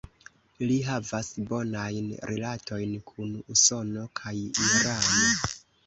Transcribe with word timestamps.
Li 0.69 0.77
havas 0.87 1.29
bonajn 1.51 2.09
rilatojn 2.33 2.99
kun 3.13 3.39
Usono 3.57 4.11
kaj 4.23 4.37
Irano. 4.69 5.35